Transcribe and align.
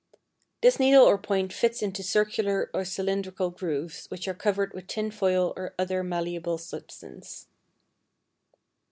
This 0.61 0.79
needle 0.79 1.05
or 1.05 1.19
point 1.19 1.53
fits 1.53 1.83
into 1.83 2.01
circular 2.01 2.71
or 2.73 2.83
cylindrical 2.83 3.51
grooves, 3.51 4.07
which 4.07 4.27
are 4.27 4.33
covered 4.33 4.73
with 4.73 4.87
tin 4.87 5.11
foil 5.11 5.53
or 5.55 5.75
other 5.77 6.03
malleable 6.03 6.57
substance. 6.57 7.45